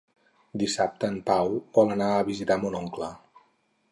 [0.61, 3.13] Dissabte en Pau vol anar a visitar mon oncle.